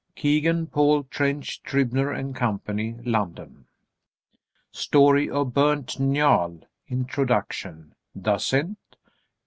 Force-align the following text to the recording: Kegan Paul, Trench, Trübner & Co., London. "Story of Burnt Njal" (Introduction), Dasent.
Kegan 0.15 0.65
Paul, 0.65 1.03
Trench, 1.03 1.61
Trübner 1.61 2.11
& 2.33 2.33
Co., 2.35 2.59
London. 3.07 3.65
"Story 4.71 5.29
of 5.29 5.53
Burnt 5.53 5.99
Njal" 5.99 6.61
(Introduction), 6.87 7.93
Dasent. 8.19 8.77